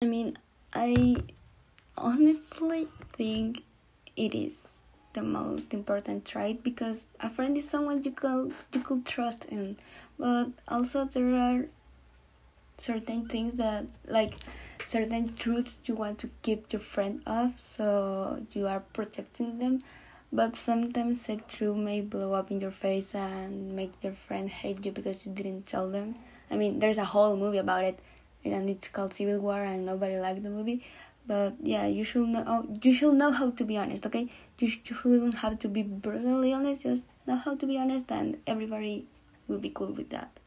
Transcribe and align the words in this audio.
I 0.00 0.06
mean, 0.06 0.38
I 0.72 1.16
honestly 1.96 2.86
think 3.14 3.64
it 4.14 4.32
is 4.32 4.78
the 5.12 5.22
most 5.22 5.74
important 5.74 6.24
trait 6.24 6.62
because 6.62 7.08
a 7.18 7.28
friend 7.28 7.56
is 7.56 7.68
someone 7.68 8.04
you 8.04 8.12
could 8.12 8.54
you 8.72 8.80
could 8.80 9.04
trust 9.04 9.46
in, 9.46 9.76
but 10.16 10.50
also 10.68 11.04
there 11.04 11.34
are 11.34 11.64
certain 12.76 13.26
things 13.26 13.54
that 13.54 13.86
like 14.06 14.34
certain 14.84 15.34
truths 15.34 15.80
you 15.86 15.96
want 15.96 16.20
to 16.20 16.30
keep 16.42 16.72
your 16.72 16.80
friend 16.80 17.20
off 17.26 17.58
so 17.58 18.46
you 18.52 18.68
are 18.68 18.84
protecting 18.92 19.58
them. 19.58 19.82
But 20.32 20.54
sometimes 20.54 21.28
a 21.28 21.38
truth 21.38 21.76
may 21.76 22.02
blow 22.02 22.34
up 22.34 22.52
in 22.52 22.60
your 22.60 22.70
face 22.70 23.16
and 23.16 23.74
make 23.74 23.94
your 24.02 24.12
friend 24.12 24.48
hate 24.48 24.86
you 24.86 24.92
because 24.92 25.26
you 25.26 25.32
didn't 25.32 25.66
tell 25.66 25.90
them. 25.90 26.14
I 26.52 26.54
mean 26.54 26.78
there's 26.78 26.98
a 26.98 27.04
whole 27.16 27.36
movie 27.36 27.58
about 27.58 27.82
it 27.82 27.98
and 28.44 28.70
it's 28.70 28.88
called 28.88 29.14
civil 29.14 29.40
war 29.40 29.62
and 29.62 29.86
nobody 29.86 30.18
liked 30.18 30.42
the 30.42 30.50
movie. 30.50 30.84
But 31.26 31.56
yeah 31.62 31.86
you 31.86 32.04
should 32.04 32.28
know 32.28 32.44
oh, 32.46 32.78
you 32.82 32.94
should 32.94 33.14
know 33.14 33.30
how 33.32 33.50
to 33.50 33.64
be 33.64 33.76
honest 33.76 34.06
okay? 34.06 34.28
You, 34.58 34.68
you 34.68 34.96
shouldn't 34.96 35.34
have 35.38 35.58
to 35.60 35.68
be 35.68 35.82
brutally 35.82 36.52
honest 36.52 36.82
just 36.82 37.08
know 37.26 37.36
how 37.36 37.54
to 37.54 37.66
be 37.66 37.78
honest 37.78 38.06
and 38.10 38.38
everybody 38.46 39.06
will 39.46 39.58
be 39.58 39.70
cool 39.70 39.92
with 39.92 40.08
that 40.10 40.40